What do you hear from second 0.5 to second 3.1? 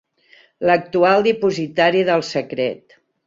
L'actual dipositari del secret.